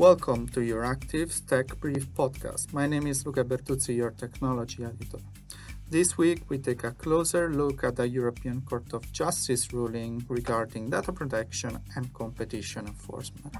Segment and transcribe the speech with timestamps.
[0.00, 2.72] Welcome to Euractiv's Tech Brief podcast.
[2.72, 5.18] My name is Luca Bertuzzi, your technology editor.
[5.90, 10.88] This week, we take a closer look at the European Court of Justice ruling regarding
[10.88, 13.54] data protection and competition enforcement.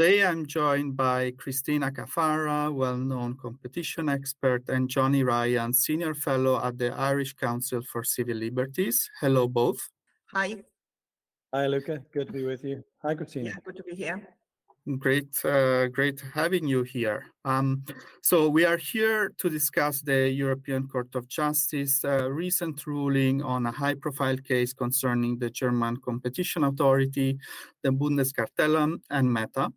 [0.00, 6.78] Today I'm joined by Cristina Caffarra, well-known competition expert, and Johnny Ryan, Senior Fellow at
[6.78, 9.10] the Irish Council for Civil Liberties.
[9.20, 9.90] Hello, both.
[10.32, 10.64] Hi.
[11.52, 12.00] Hi, Luca.
[12.14, 12.82] Good to be with you.
[13.02, 13.50] Hi, Cristina.
[13.50, 14.26] Yeah, good to be here.
[14.98, 17.26] Great, uh, great having you here.
[17.44, 17.84] Um,
[18.22, 23.66] so we are here to discuss the European Court of Justice uh, recent ruling on
[23.66, 27.38] a high-profile case concerning the German Competition Authority,
[27.82, 29.70] the Bundeskartellamt, and Meta.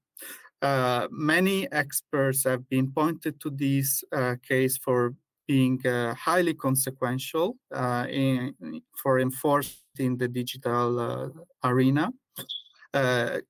[0.63, 5.13] Uh, many experts have been pointed to this uh, case for
[5.45, 8.55] being uh, highly consequential uh, in,
[8.95, 11.27] for enforcing the digital uh,
[11.65, 12.09] arena.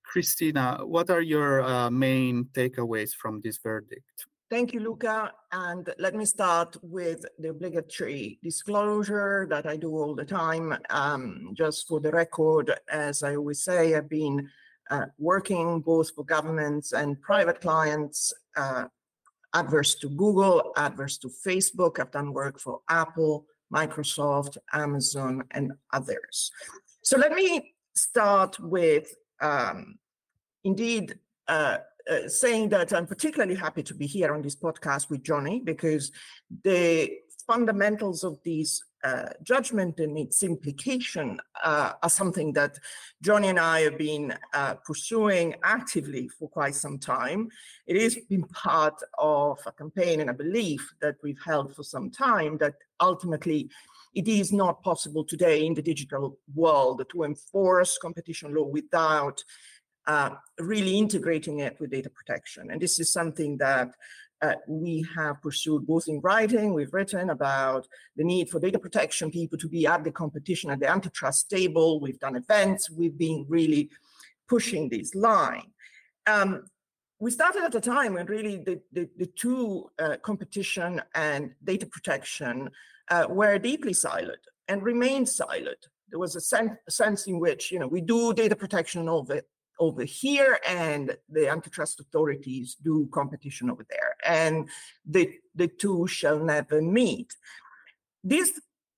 [0.04, 4.26] Cristina, what are your main takeaways from this verdict?
[4.50, 5.34] Thank you, Luca.
[5.52, 10.78] And let me start with the obligatory disclosure that I do all the time.
[10.90, 14.50] Um, just for the record, as I always say, I've been
[14.90, 18.86] uh, working both for governments and private clients, uh,
[19.54, 22.00] adverse to Google, adverse to Facebook.
[22.00, 26.52] I've done work for Apple, Microsoft, Amazon, and others.
[27.04, 29.96] So let me start with um,
[30.64, 31.78] indeed uh,
[32.10, 36.12] uh, saying that I'm particularly happy to be here on this podcast with Johnny because
[36.64, 37.12] the
[37.48, 42.80] fundamentals of these uh, judgment and its implication uh, are something that
[43.22, 47.50] Johnny and I have been uh, pursuing actively for quite some time.
[47.86, 52.12] It has been part of a campaign and a belief that we've held for some
[52.12, 53.70] time that ultimately
[54.14, 59.44] it is not possible today in the digital world to enforce competition law without
[60.06, 62.70] uh, really integrating it with data protection.
[62.72, 63.96] And this is something that
[64.44, 67.88] uh, we have pursued both in writing, we've written about
[68.18, 72.02] the need for data protection people to be at the competition at the antitrust table.
[72.02, 73.90] We've done events, we've been really
[74.50, 75.70] pushing this line.
[76.28, 76.66] Um,
[77.20, 81.86] we started at a time when really the, the, the two uh, competition and data
[81.86, 82.70] protection
[83.10, 85.84] uh, were deeply siloed and remained siloed.
[86.10, 89.42] There was a, sen- sense in which, you know, we do data protection over
[89.84, 94.16] over here and the antitrust authorities do competition over there.
[94.26, 94.70] And
[95.06, 97.36] the the two shall never meet.
[98.24, 98.50] This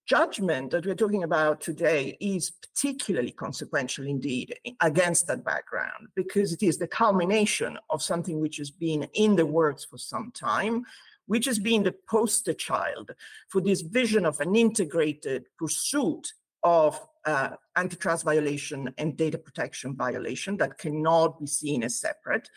[0.05, 6.61] judgment that we're talking about today is particularly consequential indeed against that background because it
[6.61, 10.85] is the culmination of something which has been in the works for some time
[11.27, 13.09] which has been the poster child
[13.49, 20.57] for this vision of an integrated pursuit of uh, antitrust violation and data protection violation
[20.57, 22.49] that cannot be seen as separate.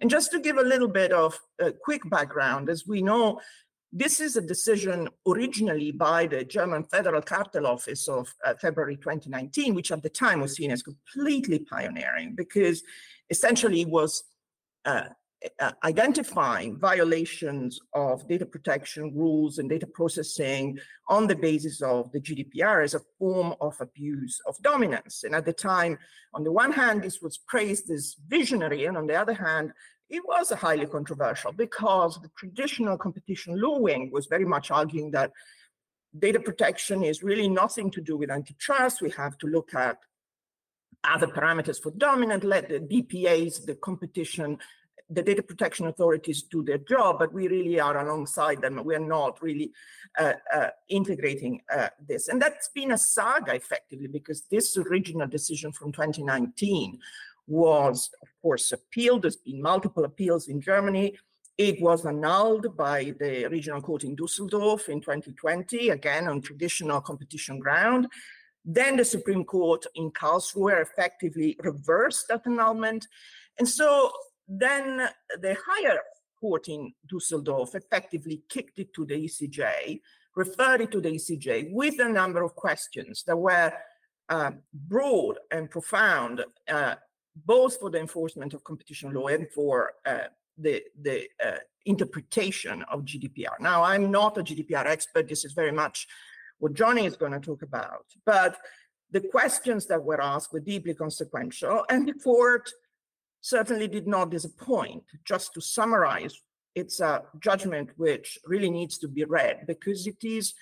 [0.00, 3.40] And just to give a little bit of a quick background, as we know,
[3.92, 9.74] this is a decision originally by the German Federal Cartel Office of uh, February 2019,
[9.74, 12.82] which at the time was seen as completely pioneering because
[13.30, 14.24] essentially was
[15.60, 20.78] uh, identifying violations of data protection rules and data processing
[21.08, 25.24] on the basis of the GDPR as a form of abuse of dominance.
[25.24, 25.98] And at the time,
[26.32, 29.72] on the one hand, this was praised as visionary, and on the other hand,
[30.08, 35.32] it was highly controversial because the traditional competition law wing was very much arguing that
[36.18, 39.02] data protection is really nothing to do with antitrust.
[39.02, 39.98] We have to look at
[41.02, 44.58] other parameters for dominant, let the DPAs, the competition
[45.10, 48.82] the data protection authorities do their job, but we really are alongside them.
[48.84, 49.72] We are not really
[50.18, 52.28] uh, uh, integrating uh, this.
[52.28, 56.98] And that's been a saga effectively because this original decision from 2019
[57.46, 59.22] was, of course, appealed.
[59.22, 61.18] There's been multiple appeals in Germany.
[61.58, 67.58] It was annulled by the regional court in Dusseldorf in 2020, again on traditional competition
[67.58, 68.08] ground.
[68.64, 73.06] Then the Supreme Court in Karlsruhe effectively reversed that annulment.
[73.58, 74.10] And so
[74.48, 75.08] then
[75.40, 76.00] the higher
[76.40, 80.00] court in Dusseldorf effectively kicked it to the ECJ,
[80.36, 83.72] referred it to the ECJ with a number of questions that were
[84.28, 86.94] uh, broad and profound, uh,
[87.46, 93.04] both for the enforcement of competition law and for uh, the, the uh, interpretation of
[93.04, 93.60] GDPR.
[93.60, 95.28] Now, I'm not a GDPR expert.
[95.28, 96.06] This is very much
[96.58, 98.06] what Johnny is going to talk about.
[98.24, 98.56] But
[99.10, 102.70] the questions that were asked were deeply consequential, and the court
[103.44, 105.04] certainly did not disappoint.
[105.24, 106.40] Just to summarize
[106.74, 110.54] it's a judgment which really needs to be read because it is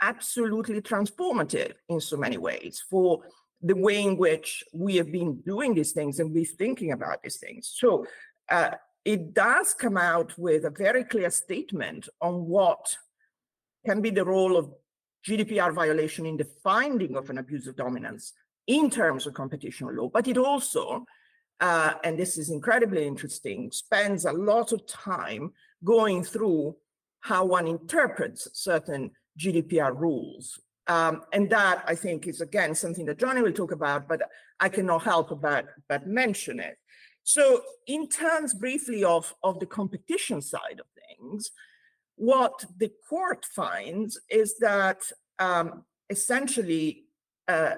[0.00, 3.20] absolutely transformative in so many ways for
[3.62, 7.36] the way in which we have been doing these things and be thinking about these
[7.36, 7.72] things.
[7.74, 8.06] So
[8.50, 8.70] uh,
[9.04, 12.96] it does come out with a very clear statement on what
[13.86, 14.72] can be the role of
[15.26, 18.32] GDPR violation in the finding of an abuse of dominance
[18.66, 21.04] in terms of competition law, but it also,
[21.60, 25.52] uh, and this is incredibly interesting, spends a lot of time
[25.82, 26.76] going through
[27.20, 30.60] how one interprets certain GDPR rules.
[30.86, 34.20] Um, and that I think is again something that Johnny will talk about, but
[34.60, 36.76] I cannot help but, but mention it.
[37.22, 40.86] So in terms briefly of, of the competition side of
[41.18, 41.50] things,
[42.16, 45.02] what the court finds is that
[45.38, 47.04] um, essentially
[47.48, 47.76] uh,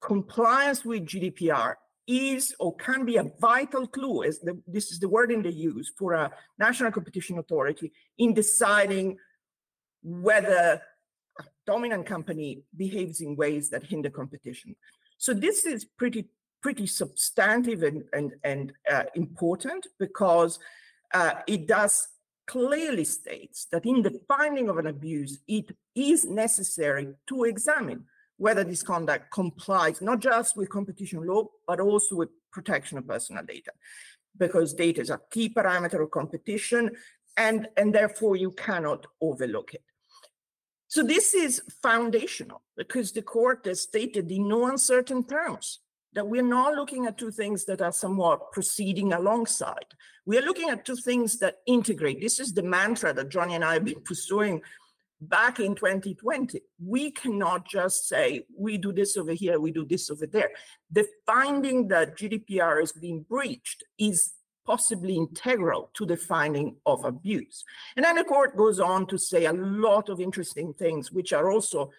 [0.00, 1.74] compliance with GDPR
[2.08, 5.92] is or can be a vital clue, as the, this is the wording they use
[5.96, 9.18] for a national competition authority in deciding
[10.02, 10.80] whether
[11.38, 14.74] a dominant company behaves in ways that hinder competition.
[15.18, 16.28] So this is pretty
[16.60, 20.58] pretty substantive and and, and uh, important because
[21.12, 22.08] uh, it does
[22.46, 28.04] clearly states that in the finding of an abuse, it is necessary to examine
[28.38, 33.44] whether this conduct complies not just with competition law, but also with protection of personal
[33.44, 33.72] data,
[34.38, 36.90] because data is a key parameter of competition,
[37.36, 39.82] and, and therefore you cannot overlook it.
[40.86, 45.80] So this is foundational because the court has stated in no uncertain terms
[46.14, 49.84] that we're not looking at two things that are somewhat proceeding alongside.
[50.24, 52.20] We are looking at two things that integrate.
[52.20, 54.62] This is the mantra that Johnny and I have been pursuing
[55.20, 56.60] back in 2020.
[56.84, 60.50] We cannot just say, we do this over here, we do this over there.
[60.90, 64.34] The finding that GDPR is being breached is
[64.66, 67.64] possibly integral to the finding of abuse.
[67.96, 71.50] And then the court goes on to say a lot of interesting things, which are
[71.50, 71.90] also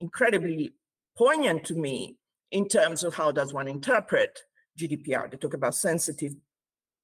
[0.00, 0.72] incredibly
[1.18, 2.16] poignant to me
[2.52, 4.38] in terms of how does one interpret
[4.78, 5.30] GDPR.
[5.30, 6.34] They talk about sensitive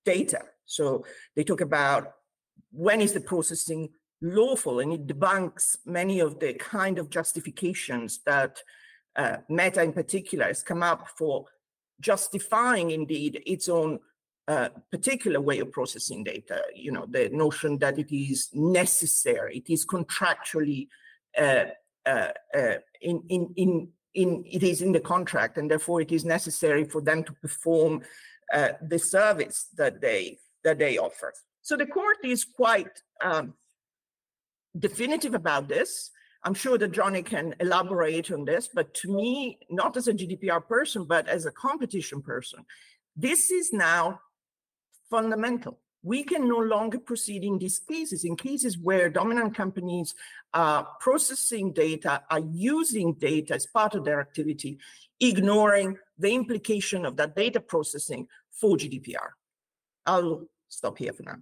[0.05, 0.41] data.
[0.65, 1.05] So
[1.35, 2.13] they talk about
[2.71, 3.89] when is the processing
[4.21, 8.63] lawful, and it debunks many of the kind of justifications that
[9.17, 11.47] uh, Meta in particular has come up for
[12.01, 13.99] justifying indeed its own
[14.47, 16.63] uh, particular way of processing data.
[16.75, 20.89] You know, the notion that it is necessary, it is contractually
[21.37, 21.67] uh,
[22.07, 26.25] uh, uh in, in, in in it is in the contract, and therefore it is
[26.25, 28.03] necessary for them to perform
[28.53, 31.33] uh, the service that they that they offer.
[31.63, 33.55] So the court is quite um,
[34.79, 36.11] definitive about this.
[36.45, 40.67] I'm sure that Johnny can elaborate on this, but to me, not as a GDPR
[40.67, 42.65] person, but as a competition person,
[43.17, 44.21] this is now
[45.11, 50.15] fundamental we can no longer proceed in these cases, in cases where dominant companies
[50.55, 54.79] are processing data, are using data as part of their activity,
[55.21, 59.31] ignoring the implication of that data processing for GDPR.
[60.07, 61.37] I'll stop here for now.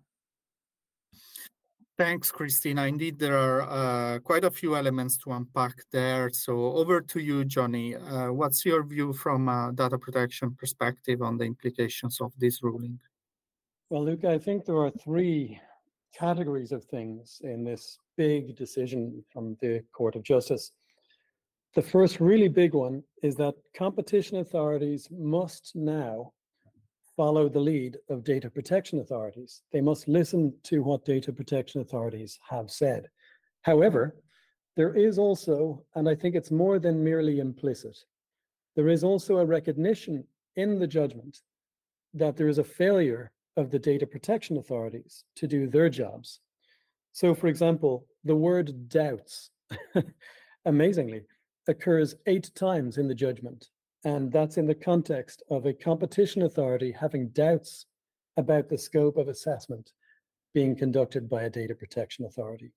[1.98, 2.84] Thanks, Cristina.
[2.84, 6.28] Indeed, there are uh, quite a few elements to unpack there.
[6.31, 7.96] So over to you, Johnny.
[7.96, 13.00] Uh, what's your view from a data protection perspective on the implications of this ruling?
[13.88, 15.59] Well, Luke, I think there are three
[16.14, 20.73] categories of things in this big decision from the Court of Justice.
[21.75, 26.32] The first really big one is that competition authorities must now
[27.16, 29.62] follow the lead of data protection authorities.
[29.73, 33.08] They must listen to what data protection authorities have said.
[33.62, 34.16] However,
[34.76, 37.96] there is also, and I think it's more than merely implicit,
[38.76, 40.25] there is also a recognition
[40.56, 41.38] in the judgment
[42.12, 46.40] that there is a failure of the data protection authorities to do their jobs.
[47.12, 49.50] So, for example, the word doubts,
[50.66, 51.23] amazingly,
[51.66, 53.68] occurs eight times in the judgment.
[54.06, 57.86] And that's in the context of a competition authority having doubts
[58.36, 59.90] about the scope of assessment
[60.54, 62.70] being conducted by a data protection authority.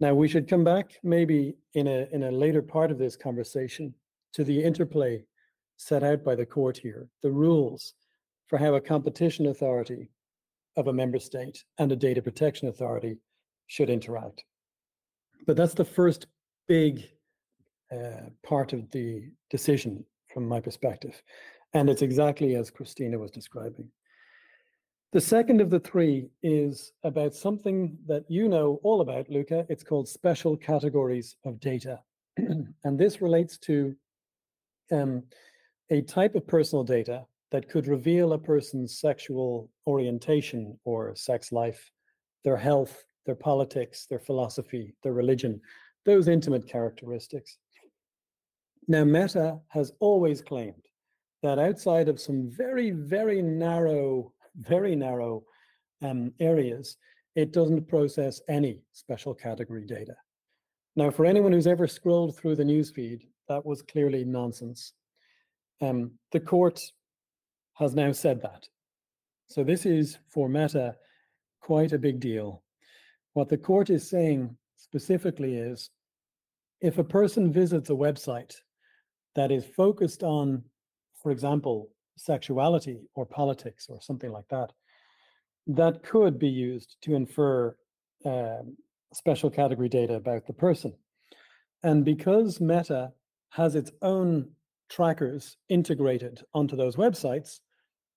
[0.00, 3.92] Now, we should come back maybe in a, in a later part of this conversation
[4.32, 5.22] to the interplay
[5.76, 7.92] set out by the court here, the rules
[8.46, 10.08] for how a competition authority
[10.78, 13.18] of a member state and a data protection authority
[13.66, 14.42] should interact.
[15.46, 16.28] But that's the first
[16.66, 17.10] big
[17.92, 21.22] uh, part of the decision from my perspective.
[21.72, 23.90] And it's exactly as Cristina was describing.
[25.12, 29.66] The second of the three is about something that you know all about, Luca.
[29.68, 32.00] It's called special categories of data.
[32.36, 33.96] and this relates to
[34.92, 35.24] um,
[35.90, 41.90] a type of personal data that could reveal a person's sexual orientation or sex life
[42.42, 45.60] their health, their politics, their philosophy, their religion,
[46.06, 47.58] those intimate characteristics.
[48.90, 50.84] Now, Meta has always claimed
[51.44, 55.44] that outside of some very, very narrow, very narrow
[56.02, 56.96] um, areas,
[57.36, 60.16] it doesn't process any special category data.
[60.96, 64.92] Now, for anyone who's ever scrolled through the newsfeed, that was clearly nonsense.
[65.80, 66.82] Um, the court
[67.74, 68.66] has now said that.
[69.46, 70.96] So this is for Meta
[71.60, 72.64] quite a big deal.
[73.34, 75.90] What the court is saying specifically is
[76.80, 78.56] if a person visits a website
[79.34, 80.62] that is focused on,
[81.22, 84.72] for example, sexuality or politics or something like that,
[85.66, 87.74] that could be used to infer
[88.24, 88.76] um,
[89.12, 90.92] special category data about the person.
[91.82, 93.12] And because Meta
[93.50, 94.50] has its own
[94.88, 97.60] trackers integrated onto those websites,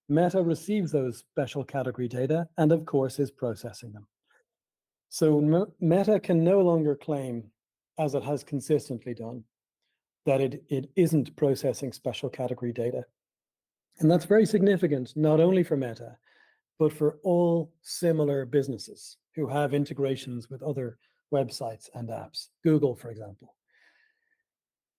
[0.10, 4.08] Meta receives those special category data and, of course, is processing them.
[5.10, 5.40] So
[5.80, 7.52] Meta can no longer claim,
[8.00, 9.44] as it has consistently done,
[10.26, 13.04] that it, it isn't processing special category data.
[14.00, 16.18] And that's very significant, not only for Meta,
[16.80, 20.98] but for all similar businesses who have integrations with other
[21.34, 23.56] websites and apps, Google, for example.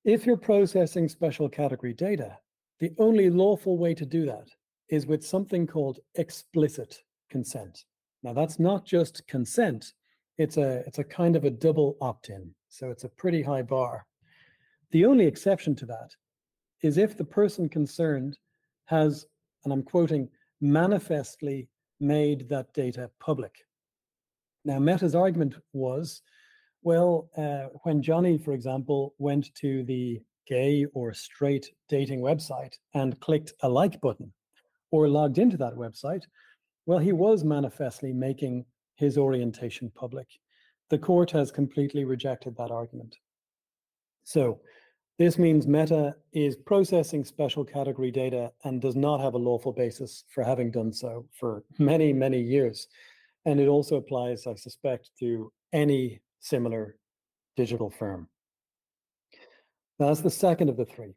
[0.05, 2.37] If you're processing special category data,
[2.81, 4.49] the only lawful way to do that
[4.91, 7.85] is with something called explicit consent.
[8.23, 9.93] Now, that's not just consent,
[10.37, 12.55] it's a, it's a kind of a double opt in.
[12.69, 14.07] So it's a pretty high bar.
[14.95, 16.15] The only exception to that
[16.85, 18.39] is if the person concerned
[18.85, 19.27] has,
[19.65, 20.29] and I'm quoting,
[20.61, 23.57] manifestly made that data public.
[24.65, 26.23] Now, Meta's argument was
[26.85, 33.19] well, uh, when Johnny, for example, went to the gay or straight dating website and
[33.19, 34.33] clicked a like button
[34.93, 36.23] or logged into that website,
[36.87, 40.29] well, he was manifestly making his orientation public.
[40.91, 43.17] The court has completely rejected that argument.
[44.23, 44.61] So,
[45.19, 50.25] this means Meta is processing special category data and does not have a lawful basis
[50.31, 52.89] for having done so for many, many years.
[53.45, 56.97] And it also applies, I suspect, to any similar
[57.57, 58.29] digital firm.
[59.99, 61.15] That's the second of the three.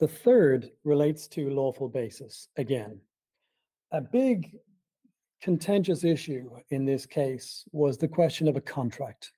[0.00, 3.00] The third relates to lawful basis again.
[3.92, 4.54] A big
[5.42, 9.32] contentious issue in this case was the question of a contract.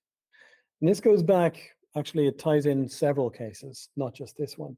[0.80, 1.60] And this goes back,
[1.96, 4.76] actually, it ties in several cases, not just this one.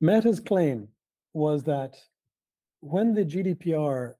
[0.00, 0.88] Meta's claim
[1.34, 1.96] was that
[2.80, 4.14] when the GDPR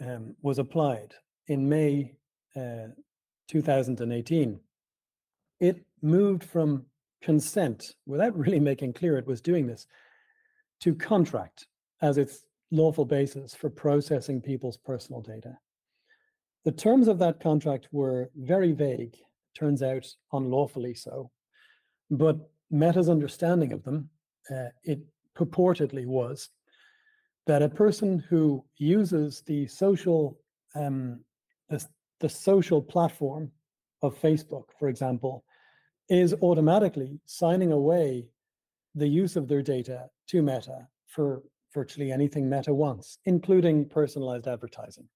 [0.00, 1.14] um, was applied
[1.46, 2.14] in May
[2.56, 2.88] uh,
[3.48, 4.60] 2018,
[5.60, 6.84] it moved from
[7.22, 9.86] consent, without really making clear it was doing this,
[10.80, 11.66] to contract
[12.02, 15.58] as its lawful basis for processing people's personal data.
[16.64, 19.16] The terms of that contract were very vague,
[19.58, 21.30] turns out unlawfully so,
[22.10, 22.36] but
[22.70, 24.08] Meta's understanding of them,
[24.50, 25.00] uh, it
[25.36, 26.50] purportedly was
[27.46, 30.38] that a person who uses the social
[30.74, 31.20] um,
[31.68, 31.84] the,
[32.20, 33.50] the social platform
[34.02, 35.44] of Facebook, for example,
[36.08, 38.28] is automatically signing away
[38.94, 41.42] the use of their data to Meta for
[41.74, 45.08] virtually anything Meta wants, including personalized advertising.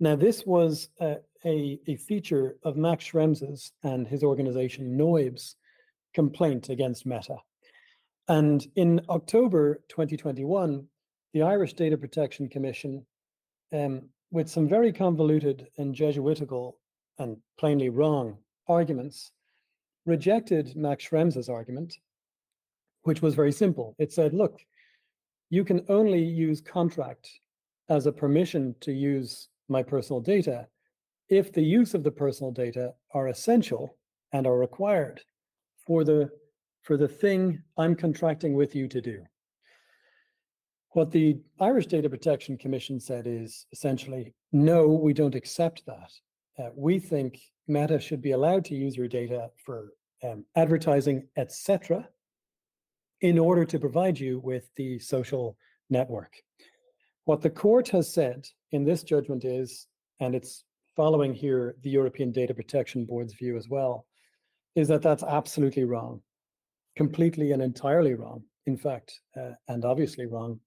[0.00, 5.56] Now, this was a, a, a feature of Max Schrems's and his organization noyb's
[6.14, 7.36] complaint against Meta.
[8.28, 10.86] And in October 2021,
[11.32, 13.04] the Irish Data Protection Commission
[13.72, 16.78] um, with some very convoluted and Jesuitical
[17.18, 18.36] and plainly wrong
[18.66, 19.30] arguments,
[20.06, 21.94] rejected Max Schrems's argument,
[23.02, 23.94] which was very simple.
[23.98, 24.60] It said, look,
[25.50, 27.30] you can only use contract
[27.88, 30.66] as a permission to use my personal data
[31.28, 33.96] if the use of the personal data are essential
[34.32, 35.20] and are required
[35.86, 36.30] for the
[36.82, 39.24] for the thing I'm contracting with you to do.
[40.90, 46.12] What the Irish Data Protection Commission said is essentially, no, we don't accept that.
[46.58, 52.06] Uh, we think Meta should be allowed to use your data for um, advertising, etc.,
[53.22, 55.56] in order to provide you with the social
[55.88, 56.34] network.
[57.26, 59.86] What the court has said in this judgment is,
[60.20, 60.64] and it's
[60.94, 64.06] following here the European Data Protection Board's view as well,
[64.76, 66.20] is that that's absolutely wrong,
[66.96, 70.60] completely and entirely wrong, in fact, uh, and obviously wrong.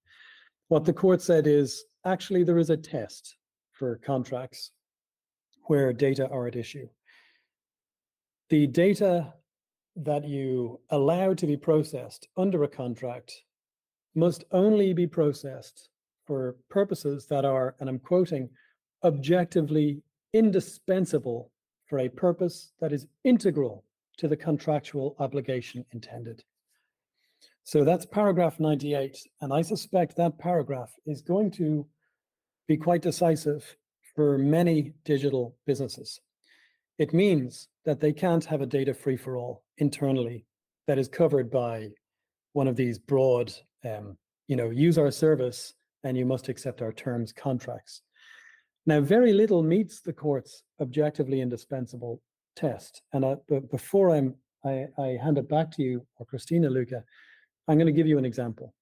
[0.69, 3.37] What the court said is actually there is a test
[3.71, 4.71] for contracts
[5.65, 6.87] where data are at issue.
[8.49, 9.33] The data
[9.95, 13.43] that you allow to be processed under a contract
[14.15, 15.89] must only be processed
[16.27, 18.49] for purposes that are, and I'm quoting,
[19.03, 20.03] objectively
[20.33, 21.51] indispensable
[21.87, 23.85] for a purpose that is integral
[24.17, 26.43] to the contractual obligation intended.
[27.63, 29.17] So that's paragraph 98.
[29.41, 31.87] And I suspect that paragraph is going to
[32.67, 33.75] be quite decisive
[34.15, 36.19] for many digital businesses.
[36.97, 40.45] It means that they can't have a data free for all internally
[40.87, 41.89] that is covered by
[42.53, 43.53] one of these broad,
[43.85, 44.17] um,
[44.47, 45.73] you know, use our service
[46.03, 48.01] and you must accept our terms contracts.
[48.85, 52.21] Now, very little meets the court's objectively indispensable
[52.55, 53.01] test.
[53.13, 57.03] And I, but before I'm, I, I hand it back to you or Cristina Luca,
[57.67, 58.73] I'm going to give you an example.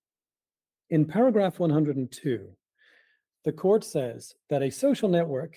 [0.91, 2.47] In paragraph 102,
[3.45, 5.55] the court says that a social network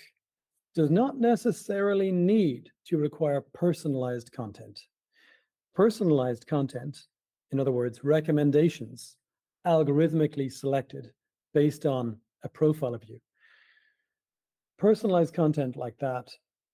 [0.74, 4.80] does not necessarily need to require personalized content.
[5.74, 6.98] Personalized content,
[7.52, 9.16] in other words, recommendations,
[9.66, 11.10] algorithmically selected
[11.58, 13.18] based on a profile of you.
[14.78, 16.30] Personalized content like that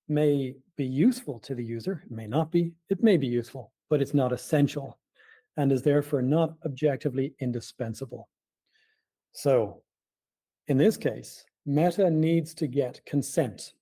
[0.08, 4.02] may be useful to the user, it may not be, it may be useful, but
[4.02, 4.98] it's not essential
[5.56, 8.28] and is therefore not objectively indispensable.
[9.32, 9.82] So,
[10.66, 13.72] in this case, Meta needs to get consent.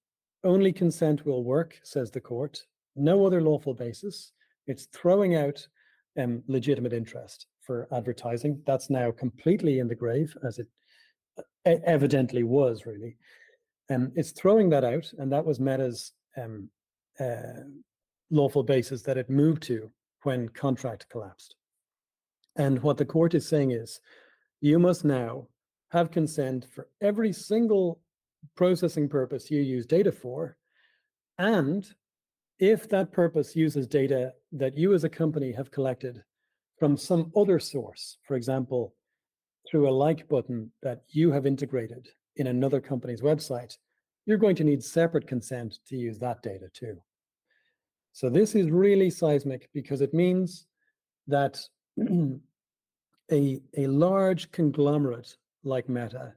[0.44, 2.62] Only consent will work, says the court.
[2.94, 4.30] No other lawful basis.
[4.68, 5.66] It's throwing out
[6.16, 8.62] um, legitimate interest for advertising.
[8.66, 10.68] That's now completely in the grave, as it
[11.64, 13.16] evidently was, really.
[13.90, 16.69] Um, it's throwing that out, and that was Meta's um,
[17.21, 17.64] uh,
[18.31, 19.90] lawful basis that it moved to
[20.23, 21.57] when contract collapsed.
[22.57, 24.00] And what the court is saying is
[24.61, 25.49] you must now
[25.90, 28.00] have consent for every single
[28.57, 30.57] processing purpose you use data for.
[31.38, 31.87] And
[32.59, 36.23] if that purpose uses data that you as a company have collected
[36.78, 38.95] from some other source, for example,
[39.69, 43.76] through a like button that you have integrated in another company's website,
[44.27, 47.01] you're going to need separate consent to use that data too.
[48.12, 50.66] So this is really seismic because it means
[51.29, 51.59] that
[52.01, 52.40] a,
[53.31, 56.35] a large conglomerate like Meta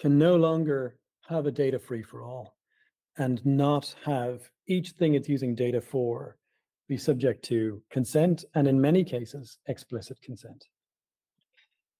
[0.00, 0.96] can no longer
[1.28, 2.56] have a data free for all
[3.16, 6.36] and not have each thing it's using data for
[6.88, 10.66] be subject to consent and in many cases explicit consent.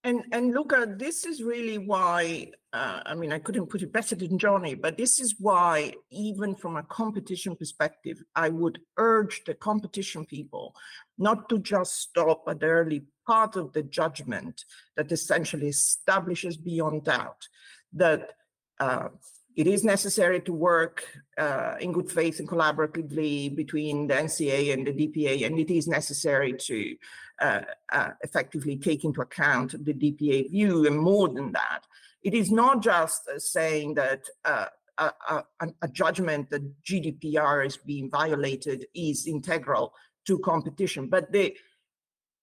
[0.05, 4.15] And and Luca, this is really why uh, I mean I couldn't put it better
[4.15, 9.55] than Johnny, but this is why even from a competition perspective, I would urge the
[9.55, 10.75] competition people
[11.17, 14.63] not to just stop at the early part of the judgment
[14.95, 17.47] that essentially establishes beyond doubt
[17.93, 18.33] that
[18.79, 19.07] uh,
[19.55, 21.05] it is necessary to work
[21.37, 25.87] uh, in good faith and collaboratively between the NCA and the DPA, and it is
[25.87, 26.95] necessary to
[27.41, 31.81] uh, uh, effectively take into account the DPA view, and more than that,
[32.23, 34.65] it is not just uh, saying that uh,
[34.97, 35.43] a, a,
[35.81, 39.93] a, judgment that GDPR is being violated is integral
[40.25, 41.53] to competition, but the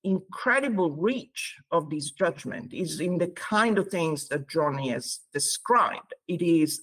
[0.04, 6.14] incredible reach of this judgment is in the kind of things that Johnny has described.
[6.28, 6.82] It is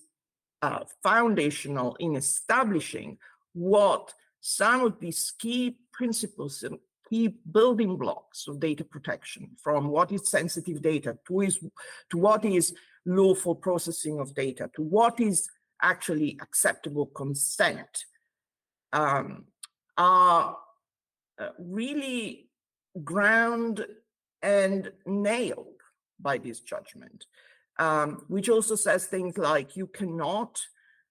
[0.62, 3.18] uh, foundational in establishing
[3.54, 6.78] what some of these key principles and
[7.10, 11.60] key building blocks of data protection from what is sensitive data to is
[12.10, 12.74] to what is
[13.06, 15.50] lawful processing of data to what is
[15.82, 18.06] actually acceptable consent
[18.94, 19.46] um,
[19.98, 20.58] are
[21.40, 22.50] uh, really
[23.04, 23.86] ground
[24.42, 25.68] and nailed
[26.20, 27.26] by this judgment,
[27.80, 30.60] um, which also says things like you cannot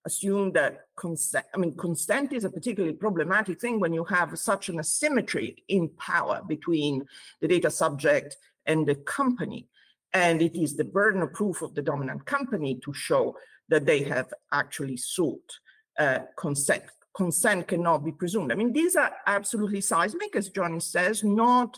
[0.06, 4.68] assume that consent, I mean, consent is a particularly problematic thing when you have such
[4.68, 7.04] an asymmetry in power between
[7.40, 9.68] the data subject and the company.
[10.14, 13.36] And it is the burden of proof of the dominant company to show
[13.68, 15.50] that they have actually sought
[15.98, 16.84] uh, consent
[17.18, 18.52] consent cannot be presumed.
[18.52, 21.76] I mean, these are absolutely seismic, as Johnny says, not,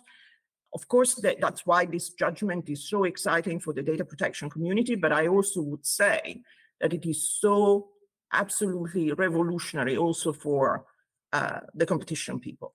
[0.72, 4.94] of course, that, that's why this judgment is so exciting for the data protection community,
[4.94, 6.42] but I also would say
[6.80, 7.88] that it is so
[8.32, 10.84] absolutely revolutionary also for
[11.32, 12.74] uh, the competition people.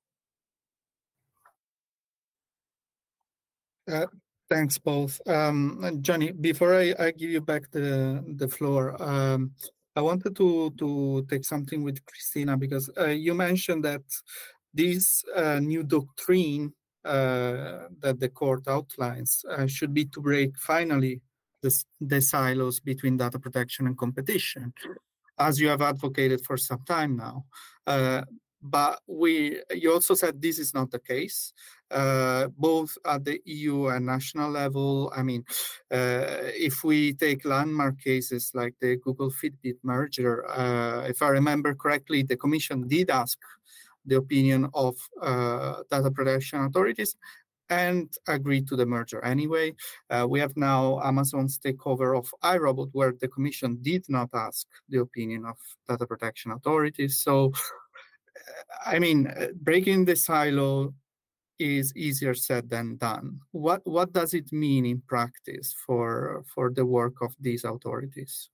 [3.89, 4.08] Uh,
[4.49, 5.21] thanks both.
[5.27, 9.51] Um, Johnny, before I, I, give you back the, the floor, um,
[9.95, 14.03] I wanted to to take something with Cristina because uh, you mentioned that
[14.73, 16.73] this uh, new doctrine
[17.06, 21.22] that the court outlines uh, should be to break finally
[21.62, 24.74] the, the silos between data protection and competition,
[25.39, 27.46] as you have advocated for some time now.
[27.88, 28.22] Uh,
[28.62, 31.54] but we, you also said this is not the case,
[31.91, 35.13] uh, both at the EU and national level.
[35.15, 35.46] I mean,
[35.91, 41.76] uh, if we take landmark cases like the Google Fitbit merger, uh, if I remember
[41.76, 43.38] correctly, the Commission did ask
[44.06, 47.15] the opinion of uh, data protection authorities
[47.70, 49.74] and agreed to the merger anyway.
[50.10, 55.00] Uh, we have now Amazon's takeover of iRobot, where the Commission did not ask the
[55.00, 57.18] opinion of data protection authorities.
[57.18, 60.94] So, uh, I mean, uh, breaking the silo
[61.58, 63.39] is easier said than done.
[63.52, 68.50] What what does it mean in practice for for the work of these authorities?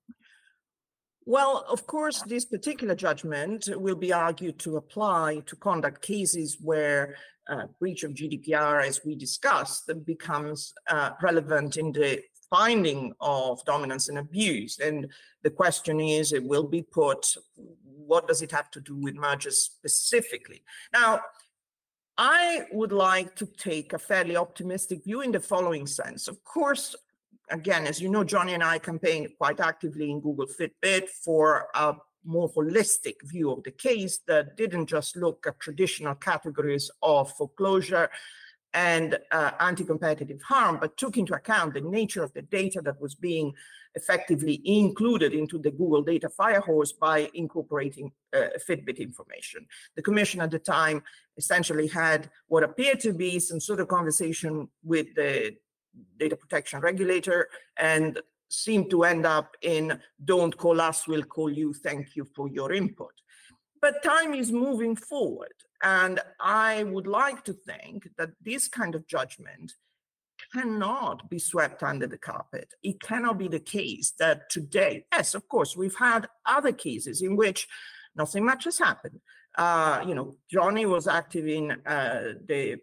[1.32, 7.15] Well, of course, this particular judgment will be argued to apply to conduct cases where
[7.48, 14.10] uh, breach of GDPR, as we discussed, becomes uh, relevant in the finding of dominance
[14.10, 14.80] and abuse.
[14.80, 15.08] And
[15.41, 17.26] the question is, it will be put,
[17.86, 20.63] what does it have to do with mergers specifically?
[20.91, 21.22] Now,
[22.17, 26.28] I would like to take a fairly optimistic view in the following sense.
[26.28, 26.94] Of course,
[27.52, 31.96] again, as you know, Johnny and I campaigned quite actively in Google Fitbit for a
[32.24, 38.10] more holistic view of the case that didn't just look at traditional categories of foreclosure
[38.74, 43.16] and uh, anti-competitive harm, but took into account the nature of the data that was
[43.16, 43.54] being
[43.96, 49.66] effectively included into the Google data firehose by incorporating uh, Fitbit information.
[49.98, 51.04] The commission at the time
[51.36, 55.58] essentially had what appeared to be some sort of conversation with the
[56.17, 61.73] data protection regulator and seem to end up in don't call us, we'll call you,
[61.73, 63.13] thank you for your input.
[63.82, 65.54] But time is moving forward.
[65.84, 69.73] And I would like to think that this kind of judgment
[70.54, 72.73] cannot be swept under the carpet.
[72.84, 77.36] It cannot be the case that today, yes, of course, we've had other cases in
[77.36, 77.67] which
[78.15, 79.21] nothing much has happened.
[79.58, 82.78] Uh, you know, Johnny was active in uh, the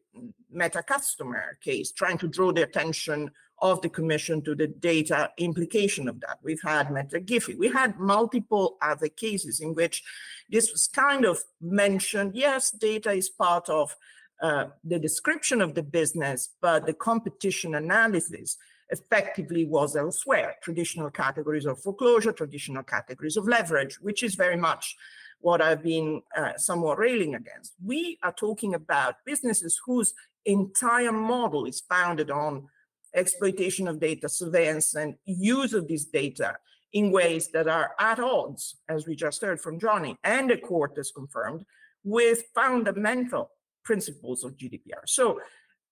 [0.51, 6.09] Meta Kustomer case, trying to draw the attention of the commission to the data implication
[6.09, 6.39] of that.
[6.43, 7.59] We've had Meta Giphy.
[7.59, 10.03] We had multiple other cases in which
[10.51, 12.33] this was kind of mentioned.
[12.35, 13.97] Yes, data is part of
[14.41, 18.57] uh, the description of the business, but the competition analysis
[18.91, 20.55] effectively was elsewhere.
[20.63, 24.97] Traditional categories of foreclosure, traditional categories of leverage, which is very much
[25.41, 27.75] what I've been uh, somewhat railing against.
[27.85, 32.69] We are talking about businesses whose entire model is founded on
[33.15, 36.57] exploitation of data, surveillance, and use of this data
[36.93, 40.93] in ways that are at odds, as we just heard from Johnny, and the court
[40.97, 41.65] has confirmed,
[42.05, 43.51] with fundamental
[43.85, 45.07] principles of GDPR.
[45.07, 45.41] So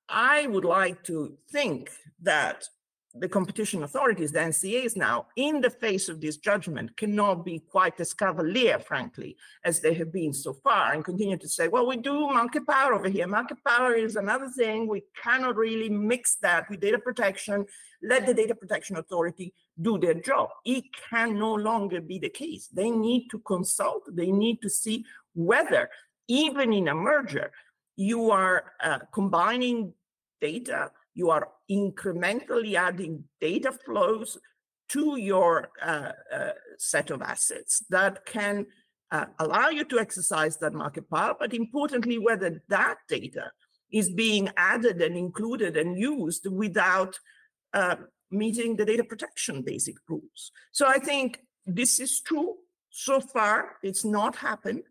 [0.09, 1.91] I would like to think
[2.23, 2.65] that
[3.19, 7.99] the competition authorities, the NCAs now, in the face of this judgment, cannot be quite
[8.01, 11.97] as cavalier, frankly, as they have been so far, and continue to say, well, we
[11.97, 13.27] do market power over here.
[13.27, 14.87] Market power is another thing.
[14.87, 17.67] We cannot really mix that with data protection.
[18.03, 20.51] Let the data protection authority do their job.
[20.65, 22.69] It can no longer be the case.
[22.69, 25.91] They need to consult, they need to see whether,
[26.29, 27.51] even in a merger,
[27.97, 29.93] you are uh, combining
[30.41, 34.39] data you are incrementally adding data flows
[34.89, 38.67] to your uh, uh, set of assets that can
[39.11, 43.51] uh, allow you to exercise that market power, but importantly, whether that data
[43.93, 47.19] is being added and included and used without
[47.73, 47.97] uh,
[48.31, 50.51] meeting the data protection basic rules.
[50.73, 52.57] So I think this is true.
[52.91, 54.83] So far, it's not happened.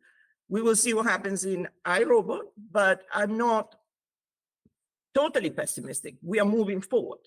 [0.47, 3.75] We will see what happens in iRobot, but I'm not
[5.15, 6.15] totally pessimistic.
[6.21, 7.19] We are moving forward.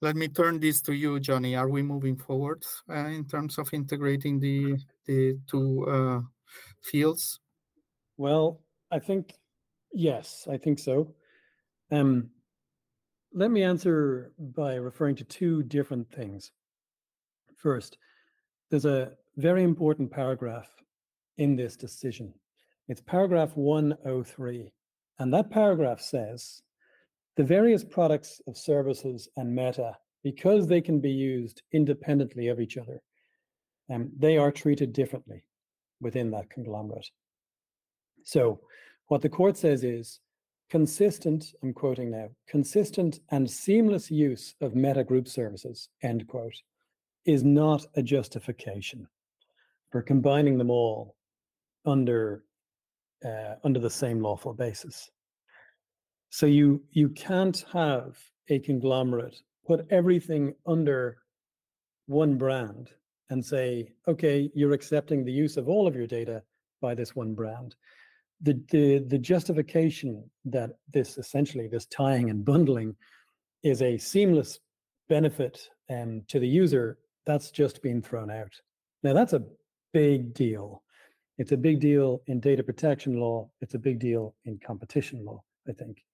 [0.00, 1.54] Let me turn this to you, Johnny.
[1.54, 6.20] Are we moving forward uh, in terms of integrating the the two uh,
[6.82, 7.40] fields?
[8.16, 9.34] Well, I think
[9.92, 11.14] yes, I think so.
[11.90, 12.30] Um,
[13.32, 16.52] let me answer by referring to two different things.
[17.56, 17.98] First,
[18.70, 20.68] there's a very important paragraph
[21.38, 22.34] in this decision
[22.88, 24.72] it's paragraph 103.
[25.18, 26.62] And that paragraph says
[27.36, 32.76] the various products of services and meta, because they can be used independently of each
[32.76, 33.02] other,
[33.90, 35.44] um, they are treated differently
[36.00, 37.10] within that conglomerate.
[38.24, 38.60] So,
[39.08, 40.20] what the court says is
[40.70, 46.56] consistent, I'm quoting now, consistent and seamless use of meta group services, end quote,
[47.26, 49.06] is not a justification
[49.90, 51.16] for combining them all
[51.84, 52.44] under
[53.24, 55.10] uh, under the same lawful basis.
[56.30, 61.18] So you you can't have a conglomerate put everything under
[62.06, 62.90] one brand
[63.30, 66.42] and say, okay, you're accepting the use of all of your data
[66.80, 67.74] by this one brand.
[68.42, 72.94] The, the, the justification that this essentially, this tying and bundling
[73.62, 74.60] is a seamless
[75.08, 78.52] benefit um, to the user, that's just been thrown out.
[79.02, 79.44] Now, that's a
[79.94, 80.82] big deal.
[81.38, 83.48] It's a big deal in data protection law.
[83.60, 86.04] It's a big deal in competition law, I think.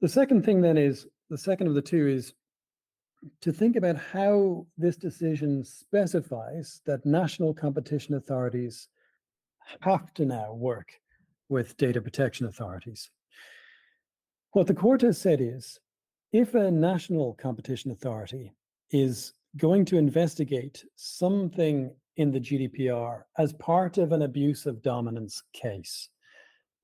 [0.00, 2.34] The second thing then is the second of the two is
[3.42, 8.88] to think about how this decision specifies that national competition authorities
[9.80, 10.90] have to now work
[11.48, 13.10] with data protection authorities.
[14.52, 15.78] What the court has said is
[16.32, 18.52] if a national competition authority
[18.90, 25.42] is going to investigate something in the GDPR as part of an abuse of dominance
[25.54, 26.10] case,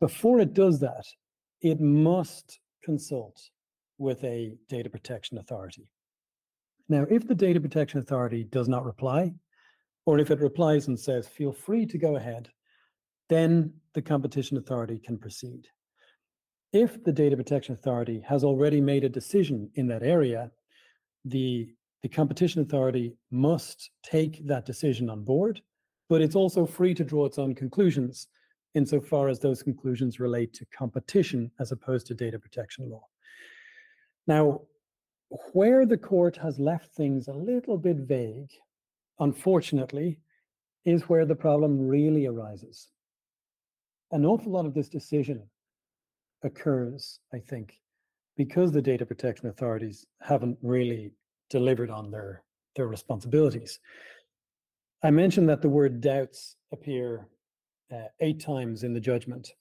[0.01, 1.05] before it does that,
[1.61, 3.39] it must consult
[3.99, 5.91] with a data protection authority.
[6.89, 9.35] Now, if the data protection authority does not reply,
[10.07, 12.49] or if it replies and says, feel free to go ahead,
[13.29, 15.67] then the competition authority can proceed.
[16.73, 20.51] If the data protection authority has already made a decision in that area,
[21.27, 21.69] the,
[22.03, 25.61] the competition authority must take that decision on board,
[26.09, 28.29] but it's also free to draw its own conclusions
[28.75, 33.05] insofar as those conclusions relate to competition as opposed to data protection law.
[34.27, 34.63] Now,
[35.53, 38.51] where the court has left things a little bit vague,
[39.19, 40.21] unfortunately,
[40.85, 42.89] is where the problem really arises.
[44.13, 45.43] An awful lot of this decision
[46.45, 47.81] occurs, I think,
[48.37, 51.13] because the data protection authorities haven't really
[51.51, 52.43] delivered on their,
[52.75, 53.79] their responsibilities.
[55.03, 57.29] I mentioned that the word doubts appear
[57.93, 59.53] uh, eight times in the judgment.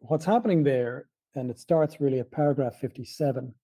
[0.00, 3.54] What's happening there, and it starts really at paragraph 57,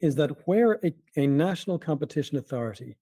[0.00, 2.96] is that where a, a national competition authority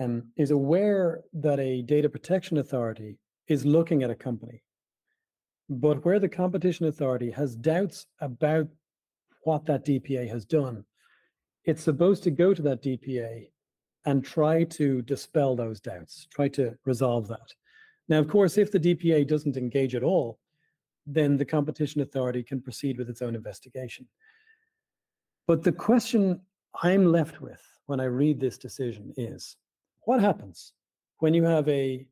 [0.00, 4.62] um, is aware that a data protection authority is looking at a company,
[5.68, 8.68] but where the competition authority has doubts about
[9.44, 10.84] what that DPA has done,
[11.64, 13.50] it's supposed to go to that DPA
[14.04, 17.54] and try to dispel those doubts, try to resolve that.
[18.08, 20.38] Now, of course, if the DPA doesn't engage at all,
[21.06, 24.06] then the competition authority can proceed with its own investigation.
[25.46, 26.40] But the question
[26.82, 29.56] I'm left with when I read this decision is
[30.04, 30.72] what happens
[31.18, 32.06] when you have a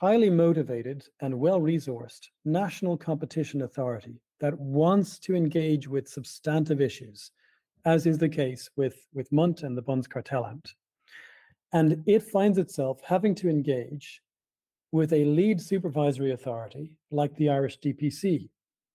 [0.00, 7.30] highly motivated and well resourced national competition authority that wants to engage with substantive issues,
[7.84, 10.70] as is the case with, with Mundt and the Bundeskartellamt.
[11.72, 14.22] And it finds itself having to engage
[14.92, 18.48] with a lead supervisory authority like the Irish DPC,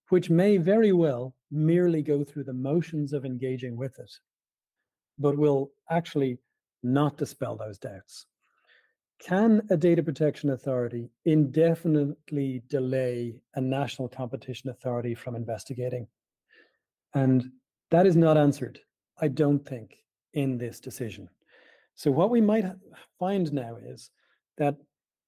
[0.10, 4.12] which may very well merely go through the motions of engaging with it,
[5.18, 6.40] but will actually
[6.84, 8.26] not dispel those doubts.
[9.20, 16.08] Can a data protection authority indefinitely delay a national competition authority from investigating?
[17.14, 17.52] And
[17.92, 18.80] that is not answered,
[19.20, 19.98] I don't think,
[20.34, 21.30] in this decision.
[21.96, 22.66] So, what we might
[23.20, 24.12] find now is
[24.58, 24.76] that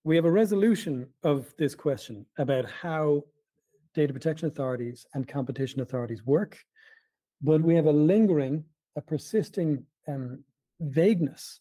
[0.04, 3.24] we have a resolution of this question about how
[3.94, 6.58] data protection authorities and competition authorities work,
[7.42, 8.64] but we have a lingering,
[8.96, 10.44] a persisting um,
[10.80, 11.60] vagueness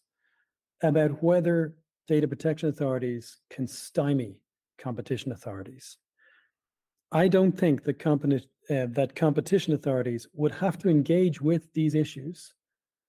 [0.81, 1.75] about whether
[2.07, 4.39] data protection authorities can stymie
[4.79, 5.97] competition authorities.
[7.11, 11.93] I don't think that, competi- uh, that competition authorities would have to engage with these
[11.93, 12.53] issues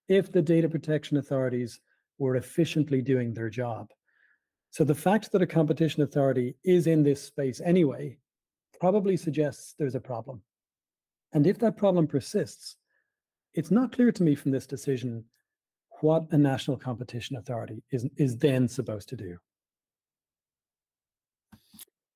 [0.08, 1.80] if the data protection authorities
[2.18, 3.88] were efficiently doing their job.
[4.70, 8.18] So the fact that a competition authority is in this space anyway
[8.80, 10.42] probably suggests there's a problem.
[11.32, 12.76] And if that problem persists,
[13.54, 15.24] it's not clear to me from this decision
[16.00, 19.38] what a national competition authority is, is then supposed to do.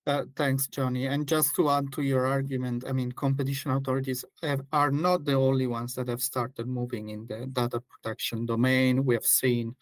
[0.06, 1.06] Uh, thanks, Johnny.
[1.06, 5.34] And just to add to your argument, I mean, competition authorities have, are not the
[5.34, 9.04] only ones that have started moving in the data protection domain.
[9.04, 9.74] We have seen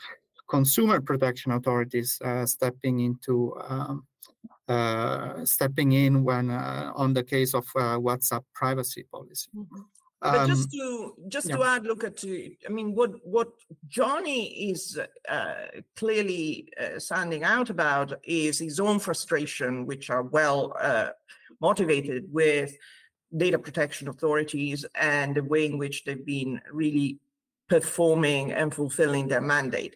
[0.48, 4.06] consumer protection authorities uh, stepping into um,
[4.66, 9.50] uh, stepping in when uh, on the case of uh, WhatsApp privacy policy.
[9.54, 9.82] Mm-hmm.
[10.24, 11.56] But um, just to just yeah.
[11.56, 13.48] to add, look at I mean, what what
[13.88, 15.54] Johnny is uh,
[15.96, 21.10] clearly uh, standing out about is his own frustration, which are well uh,
[21.60, 22.74] motivated with
[23.36, 27.18] data protection authorities and the way in which they've been really
[27.68, 29.94] performing and fulfilling their mandate.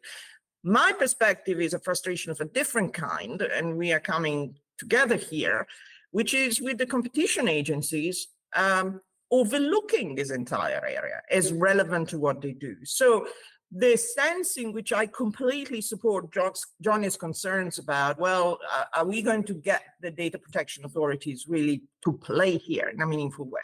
[0.62, 5.66] My perspective is a frustration of a different kind, and we are coming together here,
[6.10, 12.40] which is with the competition agencies um, overlooking this entire area as relevant to what
[12.40, 12.76] they do.
[12.84, 13.26] So
[13.70, 16.34] the sense in which I completely support
[16.80, 21.82] Johnny's concerns about, well, uh, are we going to get the data protection authorities really
[22.04, 23.60] to play here in a meaningful way?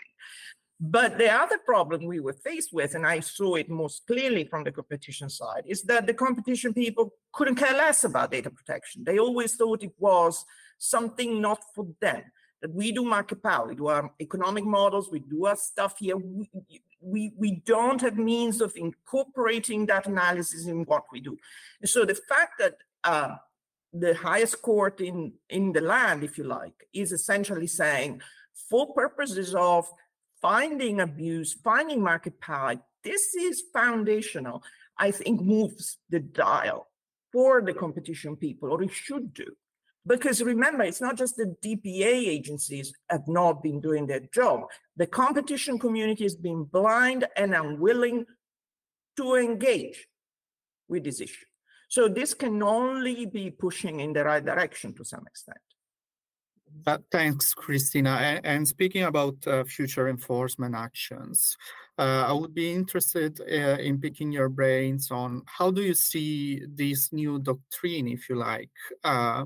[0.78, 4.64] But the other problem we were faced with, and I saw it most clearly from
[4.64, 9.04] the competition side, is that the competition people couldn't care less about data protection.
[9.04, 10.44] They always thought it was
[10.76, 12.24] something not for them.
[12.70, 16.16] We do market power, we do our economic models, we do our stuff here.
[16.16, 16.48] We,
[17.00, 21.36] we, we don't have means of incorporating that analysis in what we do.
[21.80, 23.36] And so the fact that uh,
[23.92, 28.22] the highest court in, in the land, if you like, is essentially saying,
[28.70, 29.90] for purposes of
[30.40, 34.62] finding abuse, finding market power, this is foundational,
[34.96, 36.88] I think moves the dial
[37.32, 39.54] for the competition people, or it should do.
[40.06, 44.64] Because remember, it's not just the DPA agencies have not been doing their job.
[44.96, 48.26] The competition community has been blind and unwilling
[49.16, 50.06] to engage
[50.88, 51.46] with this issue.
[51.88, 55.58] So this can only be pushing in the right direction to some extent.
[56.86, 58.10] Uh, thanks, Cristina.
[58.10, 61.56] And, and speaking about uh, future enforcement actions,
[61.98, 66.62] uh, I would be interested uh, in picking your brains on how do you see
[66.66, 68.70] this new doctrine, if you like,
[69.04, 69.44] uh,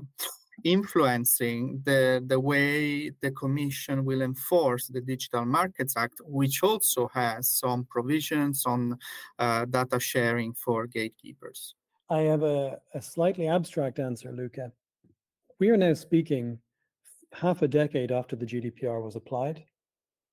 [0.63, 7.47] influencing the, the way the Commission will enforce the Digital Markets Act, which also has
[7.47, 8.97] some provisions on
[9.37, 11.75] uh, data sharing for gatekeepers?
[12.09, 14.71] I have a, a slightly abstract answer, Luca.
[15.59, 16.59] We are now speaking
[17.33, 19.63] half a decade after the GDPR was applied.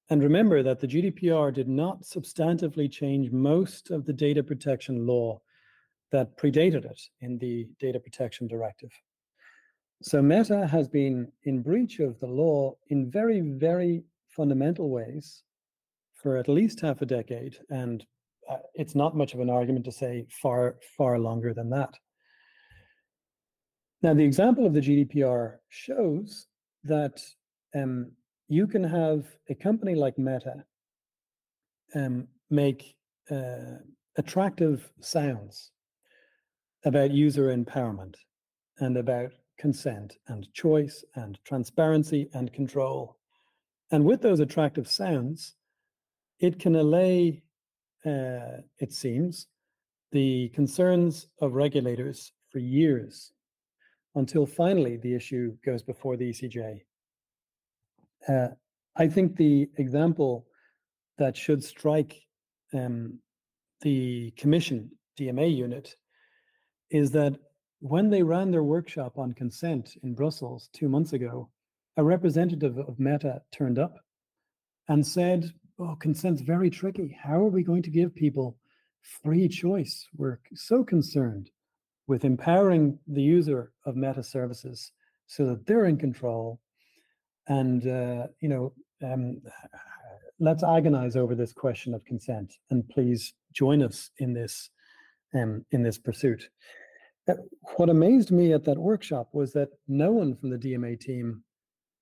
[0.09, 5.41] And remember that the GDPR did not substantively change most of the data protection law
[6.12, 8.93] that predated it in the Data Protection Directive.
[10.03, 15.43] So Meta has been in breach of the law in very, very fundamental ways
[16.15, 17.57] for at least half a decade.
[17.71, 18.05] And
[18.51, 21.95] uh, it's not much of an argument to say far, far longer than that.
[24.03, 26.47] Now, the example of the GDPR shows
[26.85, 27.23] that
[27.75, 28.13] um,
[28.49, 30.65] you can have a company like Meta
[31.95, 32.95] um, make
[33.31, 33.79] uh,
[34.17, 35.73] attractive sounds
[36.85, 38.15] about user empowerment
[38.79, 43.16] and about consent and choice and transparency and control.
[43.90, 45.55] And with those attractive sounds,
[46.38, 47.42] it can allay,
[48.05, 49.47] uh, it seems,
[50.12, 53.33] the concerns of regulators for years
[54.14, 56.83] until finally the issue goes before the ECJ.
[58.29, 58.49] Uh,
[58.97, 60.47] I think the example
[61.19, 62.21] that should strike
[62.73, 63.19] um,
[63.83, 65.97] the Commission DMA unit
[66.90, 67.38] is that
[67.81, 71.51] when they ran their workshop on consent in Brussels two months ago,
[71.97, 73.97] a representative of Meta turned up
[74.89, 77.19] and said, Oh, consent's very tricky.
[77.23, 78.57] How are we going to give people
[79.23, 80.07] free choice?
[80.17, 81.51] We're so concerned
[82.07, 84.93] with empowering the user of Meta services
[85.27, 86.61] so that they're in control.
[87.49, 89.43] And, uh, you know, um,
[90.41, 94.71] let's agonize over this question of consent and please join us in this
[95.35, 96.49] um, in this pursuit.
[97.77, 101.43] What amazed me at that workshop was that no one from the DMA team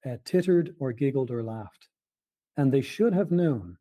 [0.07, 1.89] uh, tittered or giggled or laughed.
[2.57, 3.77] And they should have known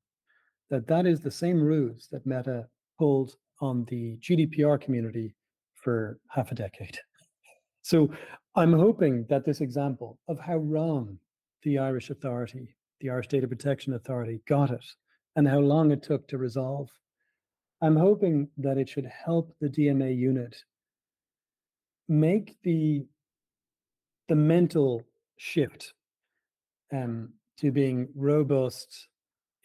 [0.69, 5.36] that that is the same ruse that Meta pulled on the GDPR community
[5.75, 6.99] for half a decade.
[7.86, 8.10] So
[8.56, 11.19] I'm hoping that this example of how wrong
[11.63, 14.86] the Irish authority, the Irish Data Protection Authority, got it
[15.36, 16.89] and how long it took to resolve,
[17.82, 20.56] I'm hoping that it should help the DMA unit
[22.07, 23.05] make the
[24.29, 25.03] the mental
[25.37, 25.93] shift
[26.93, 29.09] um, to being robust,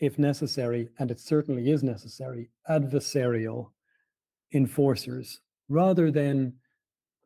[0.01, 3.71] if necessary, and it certainly is necessary, adversarial
[4.53, 6.53] enforcers, rather than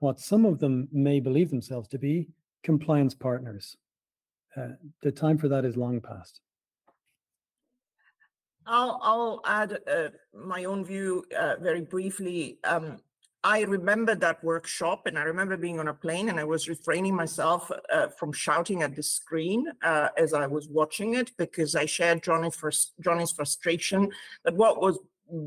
[0.01, 2.29] what some of them may believe themselves to be
[2.63, 3.77] compliance partners.
[4.57, 4.69] Uh,
[5.03, 6.41] the time for that is long past.
[8.67, 12.59] I'll, I'll add uh, my own view uh, very briefly.
[12.65, 12.99] Um,
[13.45, 17.17] I remember that workshop and I remember being on a plane and I was refraining
[17.17, 21.87] myself uh, from shouting at the screen uh, as I was watching it because I
[21.87, 24.11] shared Johnny's, frust- Johnny's frustration
[24.45, 24.99] that what was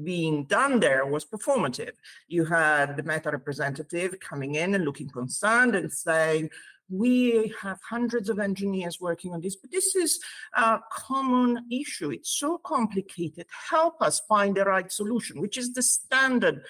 [0.03, 1.93] being done there was performative.
[2.27, 6.49] You had the Meta representative coming in and looking concerned and saying,
[6.89, 10.19] we have hundreds of engineers working on this, but this is
[10.53, 12.11] a common issue.
[12.11, 13.47] It's so complicated.
[13.69, 16.61] Help us find the right solution, which is the standard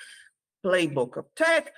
[0.66, 1.72] playbook of tech.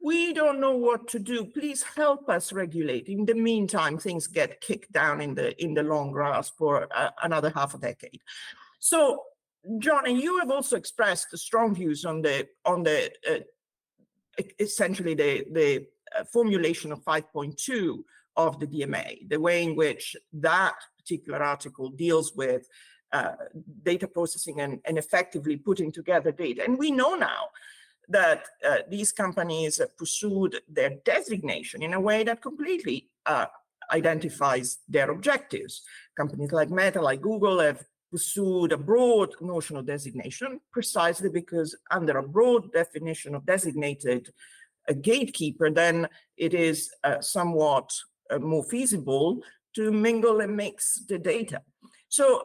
[0.00, 1.44] We don't know what to do.
[1.44, 3.08] Please help us regulate.
[3.08, 7.10] In the meantime, things get kicked down in the in the long grass for uh,
[7.22, 8.20] another half a decade.
[8.78, 9.24] So
[9.78, 15.86] Johnny, you have also expressed strong views on the on the uh, essentially the the
[16.16, 17.98] uh, formulation of 5.2
[18.36, 22.68] of the DMA, the way in which that particular article deals with
[23.12, 23.32] uh,
[23.82, 26.62] data processing and, and effectively putting together data.
[26.64, 27.48] And we know now
[28.08, 33.46] that uh, these companies pursued their designation in a way that completely uh,
[33.92, 35.82] identifies their objectives.
[36.16, 42.18] Companies like Meta, like Google, have pursued a broad notion of designation precisely because under
[42.18, 44.30] a broad definition of designated
[44.88, 47.90] a gatekeeper, then it is uh, somewhat
[48.30, 49.42] uh, more feasible
[49.74, 51.60] to mingle and mix the data.
[52.08, 52.42] So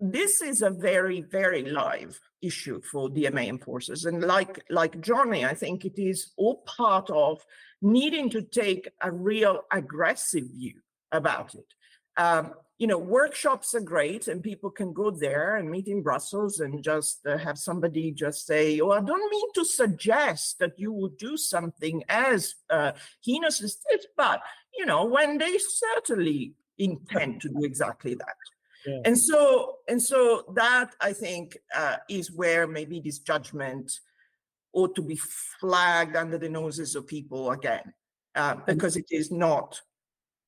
[0.00, 4.04] this is a very, very live issue for DMA enforcers.
[4.04, 7.44] And like, like Johnny, I think it is all part of
[7.82, 10.74] needing to take a real aggressive view
[11.12, 11.66] about it.
[12.16, 16.60] Um, you know, workshops are great and people can go there and meet in Brussels
[16.60, 20.92] and just uh, have somebody just say, oh, I don't mean to suggest that you
[20.92, 24.42] would do something as uh, heinous as this, but,
[24.76, 28.36] you know, when they certainly intend to do exactly that.
[28.88, 29.00] Yeah.
[29.04, 33.92] And so, and so that I think uh, is where maybe this judgment
[34.72, 35.16] ought to be
[35.60, 37.92] flagged under the noses of people again,
[38.34, 39.80] uh, because it is not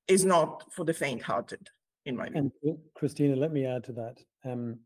[0.08, 1.68] is not for the faint-hearted
[2.06, 2.50] in my view.
[2.64, 4.16] And Cristina, let me add to that.
[4.44, 4.78] Um,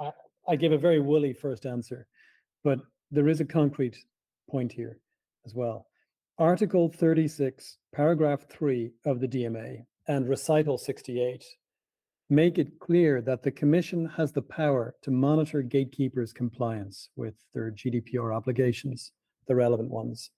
[0.00, 0.12] I,
[0.48, 2.06] I gave a very woolly first answer,
[2.64, 2.78] but
[3.10, 3.96] there is a concrete
[4.48, 4.98] point here
[5.44, 5.86] as well.
[6.38, 11.44] Article 36, paragraph 3 of the DMA and recital 68
[12.28, 17.70] make it clear that the Commission has the power to monitor gatekeepers' compliance with their
[17.70, 19.12] GDPR obligations,
[19.46, 20.30] the relevant ones.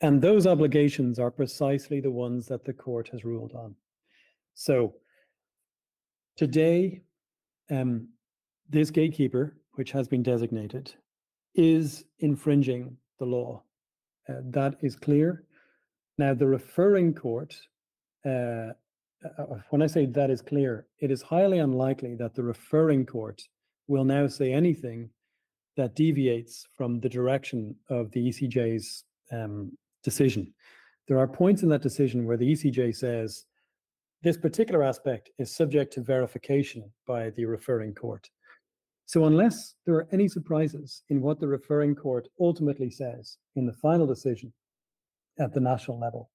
[0.00, 3.74] And those obligations are precisely the ones that the court has ruled on.
[4.54, 4.94] So
[6.36, 7.02] today,
[7.70, 8.08] um,
[8.68, 10.92] this gatekeeper, which has been designated,
[11.54, 13.62] is infringing the law.
[14.28, 15.44] Uh, that is clear.
[16.18, 17.56] Now, the referring court,
[18.24, 18.72] uh,
[19.38, 23.42] uh, when I say that is clear, it is highly unlikely that the referring court
[23.88, 25.10] will now say anything
[25.76, 29.72] that deviates from the direction of the ECJ's um,
[30.02, 30.52] decision.
[31.08, 33.44] There are points in that decision where the ECJ says
[34.22, 38.28] this particular aspect is subject to verification by the referring court.
[39.04, 43.72] So, unless there are any surprises in what the referring court ultimately says in the
[43.72, 44.52] final decision
[45.38, 46.30] at the national level,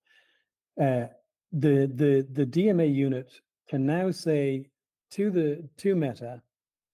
[0.81, 1.07] uh,
[1.51, 3.31] the, the, the DMA unit
[3.69, 4.65] can now say
[5.11, 6.41] to the to Meta,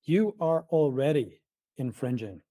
[0.04, 1.42] you are already
[1.78, 2.42] infringing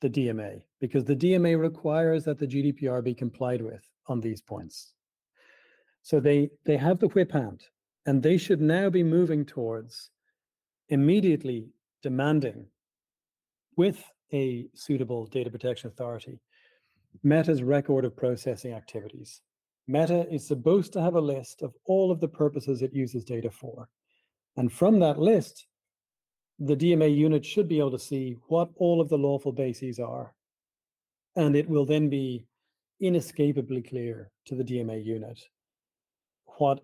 [0.00, 4.94] the DMA because the DMA requires that the GDPR be complied with on these points.
[6.02, 7.62] So they they have the whip hand,
[8.06, 10.10] and they should now be moving towards
[10.88, 11.68] immediately
[12.02, 12.66] demanding,
[13.76, 14.02] with
[14.32, 16.40] a suitable data protection authority,
[17.22, 19.40] Meta's record of processing activities.
[19.88, 23.50] Meta is supposed to have a list of all of the purposes it uses data
[23.50, 23.88] for.
[24.56, 25.66] And from that list,
[26.58, 30.34] the DMA unit should be able to see what all of the lawful bases are.
[31.34, 32.46] And it will then be
[33.00, 35.40] inescapably clear to the DMA unit
[36.58, 36.80] what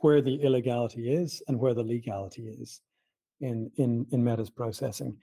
[0.00, 2.80] where the illegality is and where the legality is
[3.40, 5.16] in in in Meta's processing.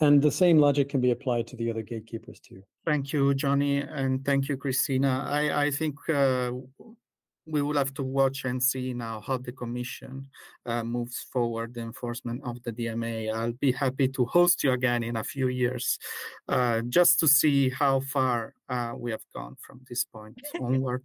[0.00, 2.62] And the same logic can be applied to the other gatekeepers too.
[2.86, 5.26] Thank you, Johnny, and thank you, Cristina.
[5.28, 6.52] I, I think uh,
[7.48, 10.28] we will have to watch and see now how the Commission
[10.66, 13.34] uh, moves forward the enforcement of the DMA.
[13.34, 15.98] I'll be happy to host you again in a few years
[16.48, 21.02] uh, just to see how far uh, we have gone from this point onward.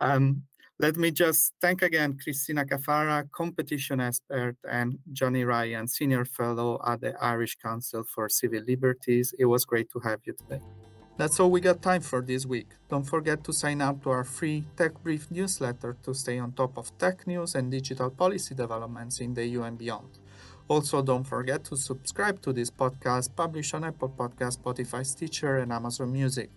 [0.00, 0.44] Um,
[0.80, 7.02] let me just thank again Cristina Caffarra, competition expert, and Johnny Ryan, senior fellow at
[7.02, 9.34] the Irish Council for Civil Liberties.
[9.38, 10.62] It was great to have you today.
[11.18, 12.68] That's all we got time for this week.
[12.88, 16.78] Don't forget to sign up to our free Tech Brief newsletter to stay on top
[16.78, 20.18] of tech news and digital policy developments in the EU and beyond.
[20.66, 25.72] Also, don't forget to subscribe to this podcast published on Apple Podcast, Spotify, Stitcher, and
[25.72, 26.48] Amazon Music.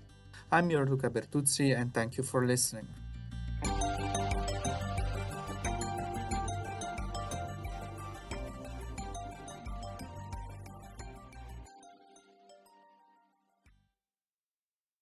[0.49, 2.87] I'm your Luca Bertuzzi, and thank you for listening.